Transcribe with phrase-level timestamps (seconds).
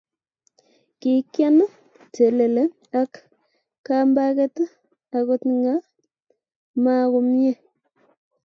[0.99, 1.57] kikyan
[2.13, 2.63] telele
[3.01, 3.11] ak
[3.85, 4.55] kambaket
[5.17, 5.79] akot ngan
[6.83, 7.53] mo komie